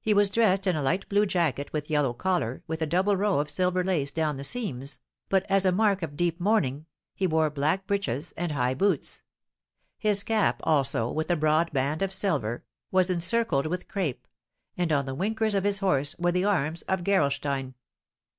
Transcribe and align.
He 0.00 0.14
was 0.14 0.30
dressed 0.30 0.66
in 0.66 0.76
a 0.76 0.82
light 0.82 1.06
blue 1.10 1.26
jacket 1.26 1.74
with 1.74 1.90
yellow 1.90 2.14
collar, 2.14 2.62
with 2.66 2.80
a 2.80 2.86
double 2.86 3.18
row 3.18 3.38
of 3.38 3.50
silver 3.50 3.84
lace 3.84 4.10
down 4.10 4.38
the 4.38 4.44
seams, 4.44 4.98
but, 5.28 5.44
as 5.50 5.66
a 5.66 5.70
mark 5.72 6.00
of 6.00 6.16
deep 6.16 6.40
mourning, 6.40 6.86
he 7.14 7.26
wore 7.26 7.50
black 7.50 7.86
breeches 7.86 8.32
and 8.34 8.52
high 8.52 8.72
boots; 8.72 9.20
his 9.98 10.22
cap 10.22 10.62
also, 10.64 11.10
with 11.12 11.30
a 11.30 11.36
broad 11.36 11.70
band 11.70 12.00
of 12.00 12.14
silver, 12.14 12.64
was 12.90 13.10
encircled 13.10 13.66
with 13.66 13.88
crape, 13.88 14.26
and 14.78 14.90
on 14.90 15.04
the 15.04 15.14
winkers 15.14 15.54
of 15.54 15.64
his 15.64 15.80
horse 15.80 16.16
were 16.18 16.32
the 16.32 16.46
arms 16.46 16.80
of 16.88 17.04
Gerolstein. 17.04 17.74